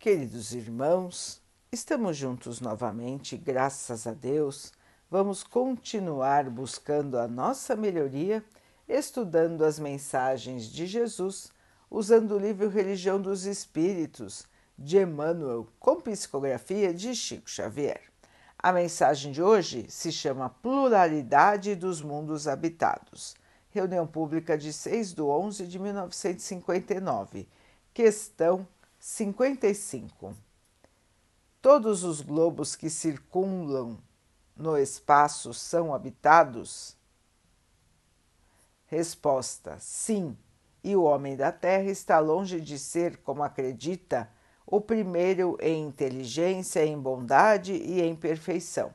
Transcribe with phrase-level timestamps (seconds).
[0.00, 4.72] Queridos irmãos, estamos juntos novamente, graças a Deus.
[5.10, 8.42] Vamos continuar buscando a nossa melhoria,
[8.88, 11.50] estudando as mensagens de Jesus,
[11.90, 14.46] usando o livro Religião dos Espíritos
[14.78, 18.00] de Emmanuel, com psicografia de Chico Xavier.
[18.58, 23.34] A mensagem de hoje se chama Pluralidade dos Mundos Habitados.
[23.68, 27.46] Reunião Pública de 6 de 11 de 1959.
[27.92, 28.66] Questão
[29.02, 30.36] 55.
[31.62, 33.98] Todos os globos que circunlam
[34.54, 36.94] no espaço são habitados?
[38.84, 40.36] Resposta: sim,
[40.84, 44.30] e o homem da Terra está longe de ser, como acredita,
[44.66, 48.92] o primeiro em inteligência, em bondade e em perfeição.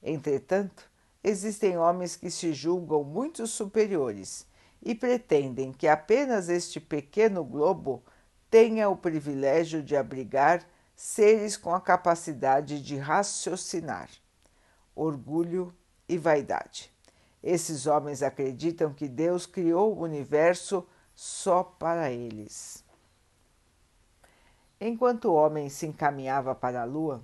[0.00, 0.88] Entretanto,
[1.22, 4.46] existem homens que se julgam muito superiores
[4.80, 8.04] e pretendem que apenas este pequeno globo
[8.56, 14.08] tenha o privilégio de abrigar seres com a capacidade de raciocinar,
[14.94, 15.74] orgulho
[16.08, 16.90] e vaidade.
[17.42, 22.82] Esses homens acreditam que Deus criou o universo só para eles.
[24.80, 27.22] Enquanto o homem se encaminhava para a lua,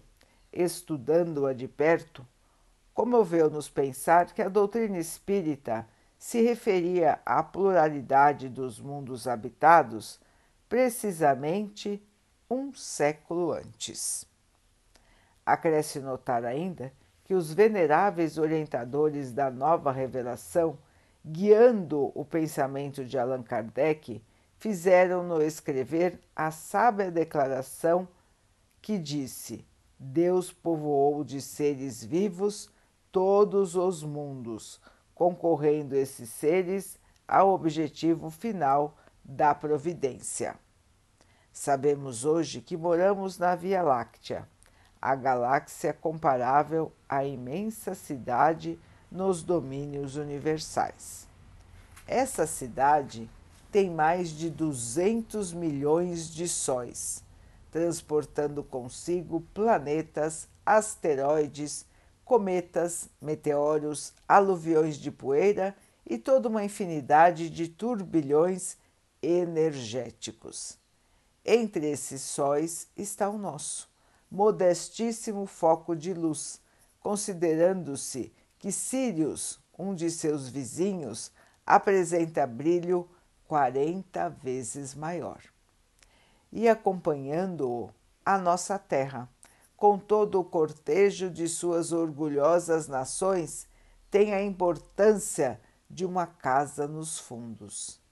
[0.53, 2.29] estudando-a de perto,
[2.93, 5.89] comoveu-nos pensar que a doutrina espírita
[6.19, 10.21] se referia à pluralidade dos mundos habitados
[10.73, 12.03] precisamente
[12.49, 14.27] um século antes.
[15.45, 16.91] Acresce notar ainda
[17.25, 20.79] que os veneráveis orientadores da nova revelação,
[21.23, 24.25] guiando o pensamento de Allan Kardec,
[24.57, 28.09] fizeram-no escrever a sábia declaração
[28.81, 29.67] que disse:
[29.99, 32.71] Deus povoou de seres vivos
[33.13, 34.81] todos os mundos,
[35.15, 40.62] concorrendo esses seres ao objetivo final da providência.
[41.53, 44.49] Sabemos hoje que moramos na Via Láctea,
[45.01, 48.79] a galáxia comparável à imensa cidade
[49.11, 51.29] nos domínios universais.
[52.09, 53.29] Essa cidade
[53.71, 57.23] tem mais de 200 milhões de sóis,
[57.71, 61.85] transportando consigo planetas, asteroides,
[62.25, 65.77] cometas, meteoros, aluviões de poeira
[66.09, 68.79] e toda uma infinidade de turbilhões
[69.23, 70.82] energéticos.
[71.45, 73.91] Entre esses sóis está o nosso,
[74.31, 76.61] modestíssimo foco de luz,
[77.01, 81.33] considerando-se que Sirius, um de seus vizinhos,
[81.67, 83.09] apresenta brilho
[83.49, 85.43] 40 vezes maior.
[86.53, 87.91] E acompanhando-o,
[88.25, 89.29] a nossa Terra,
[89.77, 93.67] com todo o cortejo de suas orgulhosas nações,
[94.11, 95.61] tem a importância
[95.91, 98.03] de uma casa nos fundos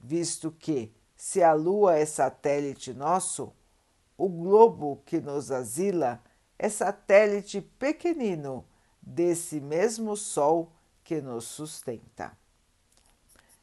[0.00, 3.52] visto que, se a Lua é satélite nosso,
[4.16, 6.18] o globo que nos asila
[6.58, 8.64] é satélite pequenino
[9.02, 10.72] desse mesmo Sol
[11.04, 12.32] que nos sustenta.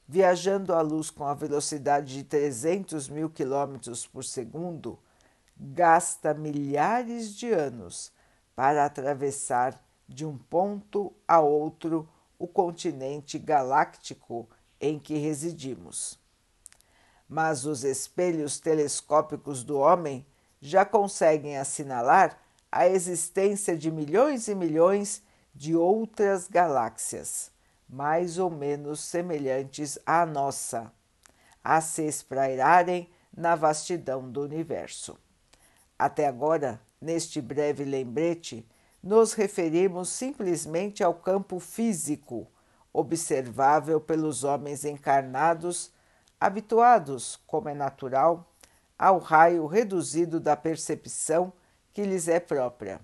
[0.07, 5.00] Viajando a luz com a velocidade de 300 mil quilômetros por segundo,
[5.59, 8.12] gasta milhares de anos
[8.56, 12.07] para atravessar de um ponto a outro
[12.38, 14.47] o continente galáctico
[14.79, 16.19] em que residimos
[17.27, 20.25] mas os espelhos telescópicos do homem
[20.61, 22.39] já conseguem assinalar
[22.71, 25.21] a existência de milhões e milhões
[25.53, 27.51] de outras galáxias,
[27.89, 30.91] mais ou menos semelhantes à nossa,
[31.63, 35.17] a se esprairarem na vastidão do universo.
[35.97, 38.65] Até agora, neste breve lembrete,
[39.01, 42.47] nos referimos simplesmente ao campo físico,
[42.91, 45.91] observável pelos homens encarnados
[46.40, 48.48] habituados, como é natural,
[48.98, 51.52] ao raio reduzido da percepção
[51.94, 53.00] que lhes é própria,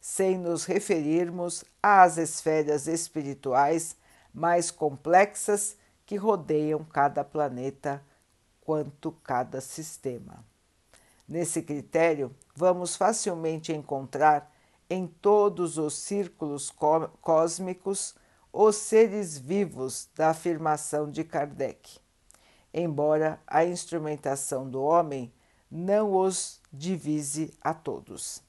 [0.00, 3.96] sem nos referirmos às esferas espirituais
[4.32, 8.02] mais complexas que rodeiam cada planeta
[8.60, 10.44] quanto cada sistema.
[11.26, 14.50] Nesse critério, vamos facilmente encontrar
[14.88, 16.72] em todos os círculos
[17.20, 18.14] cósmicos
[18.52, 22.00] os seres vivos da afirmação de Kardec
[22.78, 25.32] embora a instrumentação do homem
[25.70, 28.42] não os divise a todos.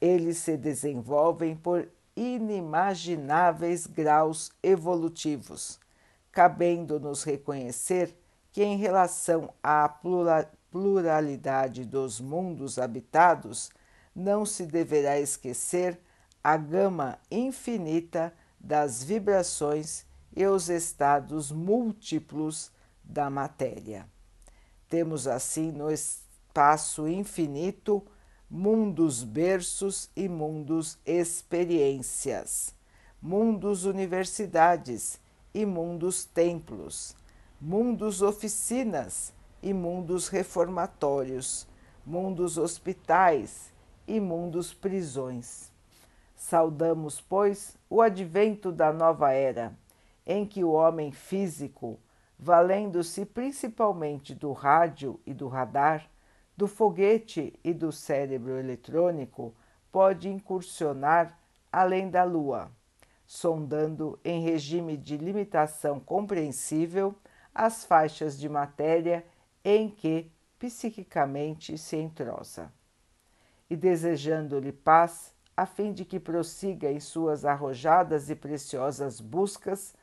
[0.00, 5.80] Eles se desenvolvem por inimagináveis graus evolutivos,
[6.30, 8.14] cabendo-nos reconhecer
[8.52, 9.88] que, em relação à
[10.70, 13.70] pluralidade dos mundos habitados,
[14.14, 15.98] não se deverá esquecer
[16.42, 20.04] a gama infinita das vibrações
[20.36, 22.70] e os estados múltiplos
[23.04, 24.08] da matéria.
[24.88, 28.04] Temos assim no espaço infinito,
[28.50, 32.74] mundos berços e mundos experiências,
[33.20, 35.20] mundos universidades
[35.52, 37.16] e mundos templos,
[37.60, 41.66] mundos oficinas e mundos reformatórios,
[42.04, 43.72] mundos hospitais
[44.06, 45.72] e mundos prisões.
[46.36, 49.74] Saudamos, pois, o advento da nova era,
[50.26, 51.98] em que o homem físico,
[52.38, 56.08] valendo-se principalmente do rádio e do radar,
[56.56, 59.54] do foguete e do cérebro eletrônico,
[59.90, 61.38] pode incursionar
[61.72, 62.70] além da Lua,
[63.26, 67.14] sondando em regime de limitação compreensível
[67.54, 69.24] as faixas de matéria
[69.64, 72.72] em que psiquicamente se entrosa.
[73.68, 79.94] E desejando-lhe paz, a fim de que prossiga em suas arrojadas e preciosas buscas,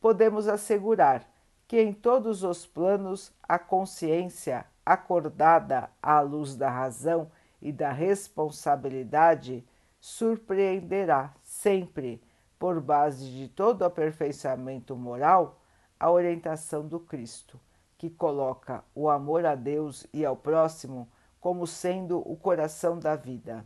[0.00, 1.28] podemos assegurar
[1.70, 7.30] que em todos os planos a consciência acordada à luz da razão
[7.62, 9.64] e da responsabilidade
[10.00, 12.20] surpreenderá sempre,
[12.58, 15.60] por base de todo aperfeiçoamento moral,
[16.00, 17.60] a orientação do Cristo,
[17.96, 21.08] que coloca o amor a Deus e ao próximo
[21.38, 23.64] como sendo o coração da vida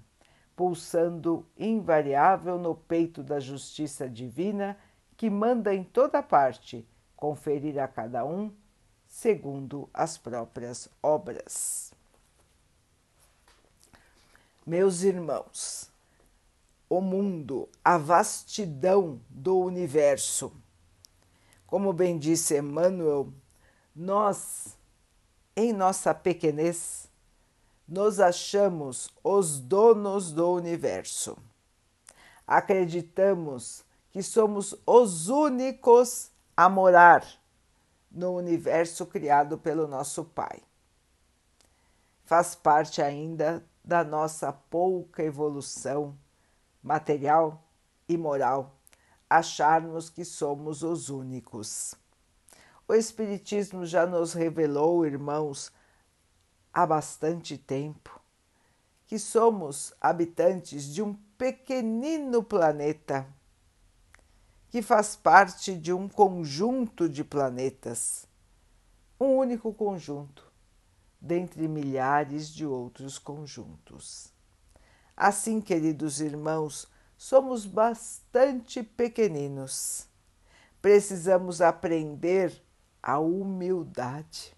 [0.55, 4.77] pulsando invariável no peito da justiça divina
[5.17, 8.53] que manda em toda parte conferir a cada um
[9.07, 11.93] segundo as próprias obras.
[14.67, 15.91] Meus irmãos,
[16.89, 20.53] o mundo, a vastidão do universo.
[21.67, 23.33] Como bem disse Emmanuel,
[23.95, 24.77] nós,
[25.55, 27.09] em nossa pequenez,
[27.87, 31.37] nos achamos os donos do universo.
[32.47, 37.27] Acreditamos que somos os únicos a morar
[38.11, 40.63] no universo criado pelo nosso Pai.
[42.25, 46.17] Faz parte ainda da nossa pouca evolução
[46.83, 47.63] material
[48.09, 48.77] e moral
[49.29, 51.95] acharmos que somos os únicos.
[52.87, 55.73] O Espiritismo já nos revelou, irmãos,
[56.73, 58.21] há bastante tempo
[59.07, 63.27] que somos habitantes de um pequenino planeta
[64.75, 68.27] que faz parte de um conjunto de planetas,
[69.21, 70.51] um único conjunto,
[71.21, 74.33] dentre milhares de outros conjuntos.
[75.17, 80.09] Assim, queridos irmãos, somos bastante pequeninos.
[80.83, 82.61] Precisamos aprender
[83.01, 84.57] a humildade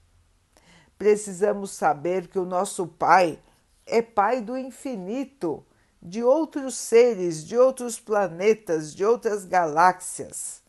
[0.97, 3.39] precisamos saber que o nosso Pai
[3.85, 5.63] é Pai do infinito,
[6.03, 10.63] de outros seres, de outros planetas, de outras galáxias.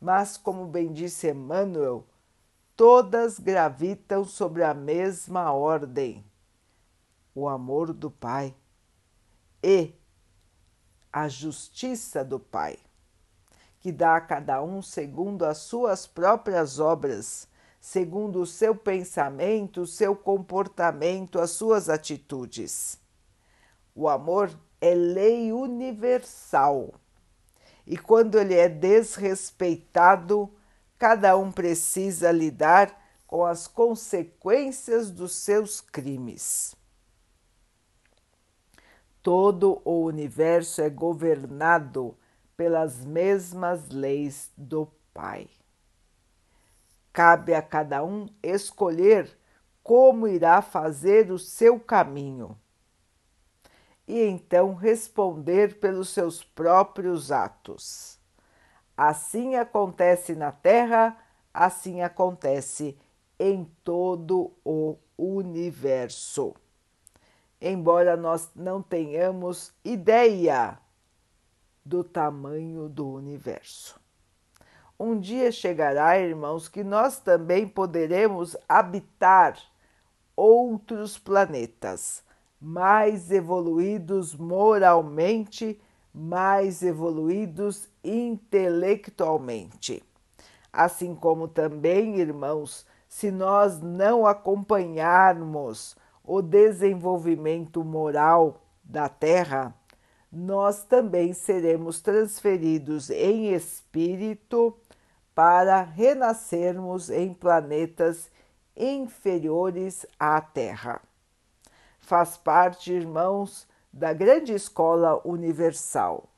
[0.00, 2.06] Mas, como bem disse Emmanuel,
[2.76, 6.24] todas gravitam sobre a mesma ordem:
[7.34, 8.54] o amor do Pai
[9.62, 9.94] e
[11.12, 12.78] a justiça do Pai,
[13.80, 17.48] que dá a cada um segundo as suas próprias obras
[17.84, 22.98] segundo o seu pensamento, o seu comportamento, as suas atitudes.
[23.94, 24.50] O amor
[24.80, 26.94] é lei universal
[27.86, 30.52] e quando ele é desrespeitado,
[30.98, 36.74] cada um precisa lidar com as consequências dos seus crimes.
[39.22, 42.16] Todo o universo é governado
[42.56, 45.48] pelas mesmas leis do Pai.
[47.12, 49.38] Cabe a cada um escolher
[49.82, 52.58] como irá fazer o seu caminho
[54.06, 58.18] e então responder pelos seus próprios atos.
[58.96, 61.16] Assim acontece na Terra,
[61.52, 62.96] assim acontece
[63.38, 66.54] em todo o universo.
[67.60, 70.78] Embora nós não tenhamos ideia
[71.84, 74.00] do tamanho do universo.
[74.98, 79.58] Um dia chegará, irmãos, que nós também poderemos habitar
[80.36, 82.23] outros planetas
[82.64, 85.78] mais evoluídos moralmente,
[86.14, 90.02] mais evoluídos intelectualmente.
[90.72, 95.94] Assim como também, irmãos, se nós não acompanharmos
[96.24, 99.74] o desenvolvimento moral da Terra,
[100.32, 104.74] nós também seremos transferidos em espírito
[105.34, 108.30] para renascermos em planetas
[108.74, 111.02] inferiores à Terra.
[112.04, 116.28] Faz parte, irmãos, da grande escola universal.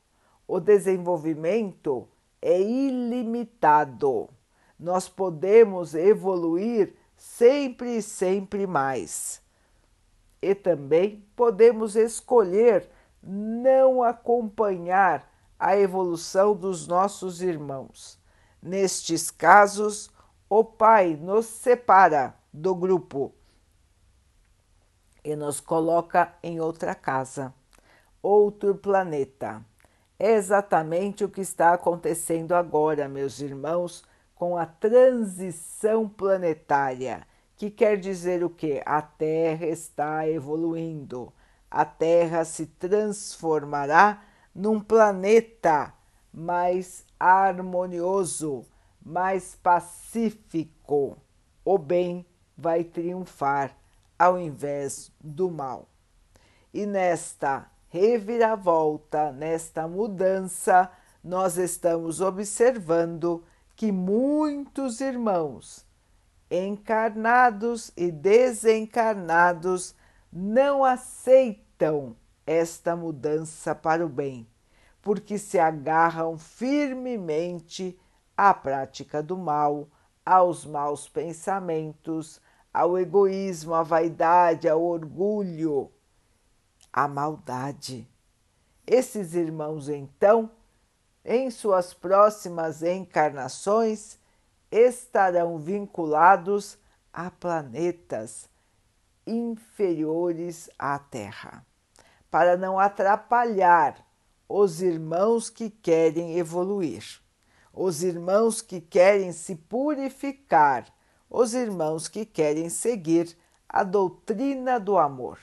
[0.46, 2.06] O desenvolvimento
[2.40, 4.28] é ilimitado.
[4.78, 9.42] Nós podemos evoluir sempre e sempre mais.
[10.40, 12.88] e também podemos escolher
[13.23, 18.20] não acompanhar a evolução dos nossos irmãos.
[18.62, 20.11] Nestes casos,
[20.49, 23.35] o Pai nos separa do grupo
[25.26, 27.52] e nos coloca em outra casa,
[28.23, 29.61] outro planeta.
[30.16, 34.04] É exatamente o que está acontecendo agora, meus irmãos,
[34.37, 38.80] com a transição planetária, que quer dizer o que?
[38.87, 41.33] A Terra está evoluindo.
[41.68, 44.23] A Terra se transformará
[44.54, 45.92] num planeta
[46.33, 48.64] mais harmonioso,
[49.04, 51.18] mais pacífico.
[51.64, 52.25] O bem
[52.56, 53.76] vai triunfar
[54.18, 55.88] ao invés do mal.
[56.73, 60.90] E nesta reviravolta, nesta mudança,
[61.23, 63.42] nós estamos observando
[63.75, 65.85] que muitos irmãos,
[66.50, 69.94] encarnados e desencarnados,
[70.32, 74.46] não aceitam esta mudança para o bem,
[75.02, 77.99] porque se agarram firmemente
[78.37, 79.88] à prática do mal,
[80.25, 82.40] aos maus pensamentos,
[82.76, 85.90] ao egoísmo, à vaidade, ao orgulho,
[86.92, 88.06] à maldade.
[88.87, 90.50] Esses irmãos, então,
[91.25, 94.18] em suas próximas encarnações,
[94.71, 96.76] estarão vinculados
[97.11, 98.47] a planetas
[99.26, 101.64] inferiores à Terra,
[102.30, 104.06] para não atrapalhar
[104.47, 107.23] os irmãos que querem evoluir,
[107.73, 110.95] os irmãos que querem se purificar,
[111.28, 113.37] os irmãos que querem seguir
[113.68, 115.38] a doutrina do amor.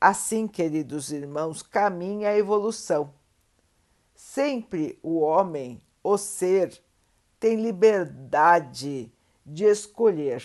[0.00, 3.14] Assim, queridos irmãos, caminha a evolução.
[4.14, 6.82] Sempre o homem, o ser,
[7.38, 9.12] tem liberdade
[9.44, 10.42] de escolher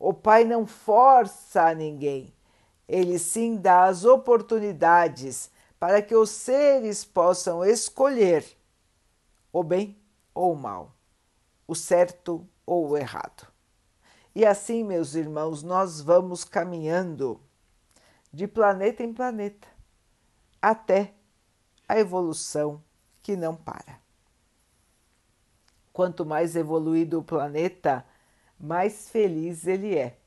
[0.00, 2.32] o Pai não força a ninguém,
[2.86, 8.44] ele sim dá as oportunidades para que os seres possam escolher
[9.52, 9.98] o bem
[10.32, 10.94] ou o mal,
[11.66, 13.46] o certo ou o errado.
[14.34, 17.40] E assim, meus irmãos, nós vamos caminhando
[18.30, 19.66] de planeta em planeta
[20.60, 21.14] até
[21.88, 22.82] a evolução
[23.22, 23.98] que não para.
[25.92, 28.04] Quanto mais evoluído o planeta,
[28.60, 30.18] mais feliz ele é,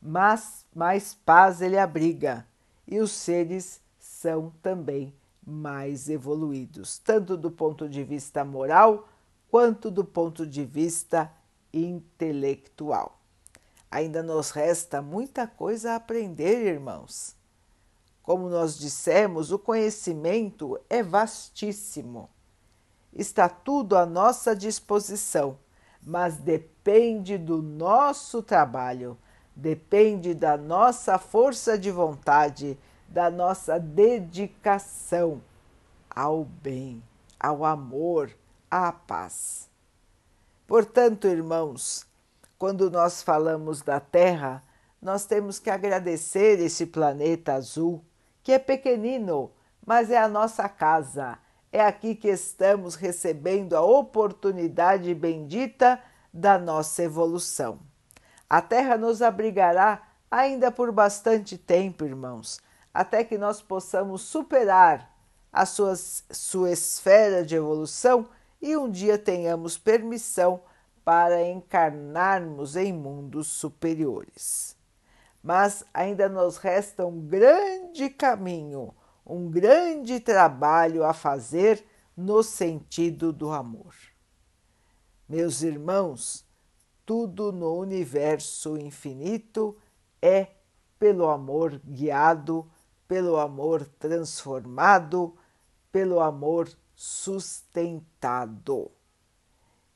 [0.00, 2.46] mas mais paz ele abriga,
[2.86, 9.08] e os seres são também mais evoluídos, tanto do ponto de vista moral
[9.50, 11.32] quanto do ponto de vista
[11.76, 13.18] intelectual.
[13.90, 17.36] Ainda nos resta muita coisa a aprender, irmãos.
[18.22, 22.28] Como nós dissemos, o conhecimento é vastíssimo.
[23.12, 25.58] Está tudo à nossa disposição
[26.06, 29.18] mas depende do nosso trabalho,
[29.56, 32.78] depende da nossa força de vontade,
[33.08, 35.42] da nossa dedicação
[36.08, 37.02] ao bem,
[37.40, 38.30] ao amor,
[38.70, 39.68] à paz.
[40.66, 42.06] Portanto, irmãos,
[42.58, 44.62] quando nós falamos da Terra,
[45.00, 48.04] nós temos que agradecer esse planeta azul,
[48.42, 49.50] que é pequenino,
[49.84, 51.38] mas é a nossa casa
[51.76, 56.00] é aqui que estamos recebendo a oportunidade bendita
[56.32, 57.78] da nossa evolução.
[58.48, 62.60] A Terra nos abrigará ainda por bastante tempo, irmãos,
[62.94, 65.14] até que nós possamos superar
[65.52, 68.26] a sua, sua esfera de evolução
[68.60, 70.62] e um dia tenhamos permissão
[71.04, 74.76] para encarnarmos em mundos superiores.
[75.42, 78.92] Mas ainda nos resta um grande caminho
[79.26, 81.84] um grande trabalho a fazer
[82.16, 83.92] no sentido do amor.
[85.28, 86.46] Meus irmãos,
[87.04, 89.76] tudo no universo infinito
[90.22, 90.46] é
[90.96, 92.70] pelo amor guiado,
[93.08, 95.36] pelo amor transformado,
[95.90, 98.90] pelo amor sustentado.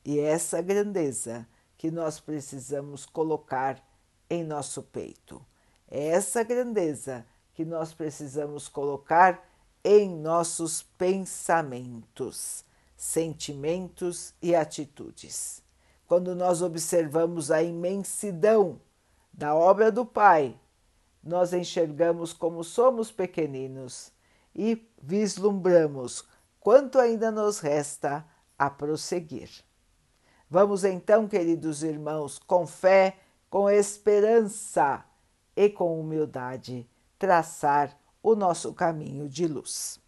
[0.05, 3.83] E é essa grandeza que nós precisamos colocar
[4.29, 5.43] em nosso peito.
[5.89, 9.43] É essa grandeza que nós precisamos colocar
[9.83, 12.63] em nossos pensamentos,
[12.95, 15.61] sentimentos e atitudes.
[16.07, 18.79] Quando nós observamos a imensidão
[19.33, 20.59] da obra do Pai,
[21.23, 24.11] nós enxergamos como somos pequeninos
[24.55, 26.25] e vislumbramos
[26.61, 28.25] quanto ainda nos resta
[28.57, 29.49] a prosseguir.
[30.49, 33.17] Vamos então, queridos irmãos, com fé,
[33.49, 35.03] com esperança
[35.55, 36.87] e com humildade
[37.17, 39.99] traçar o nosso caminho de luz.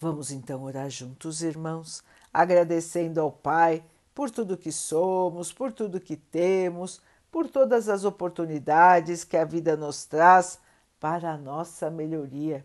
[0.00, 6.16] Vamos então orar juntos, irmãos, agradecendo ao Pai por tudo que somos, por tudo que
[6.16, 10.58] temos, por todas as oportunidades que a vida nos traz
[10.98, 12.64] para a nossa melhoria,